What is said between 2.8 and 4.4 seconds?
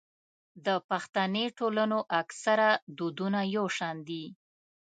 دودونه يو شان دي.